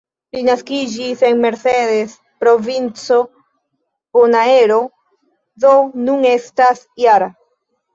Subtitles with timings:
[0.35, 2.15] Li naskiĝis en "Mercedes",
[2.45, 3.21] provinco
[4.21, 4.83] Bonaero,
[5.69, 5.79] do
[6.11, 7.35] nun estas -jara.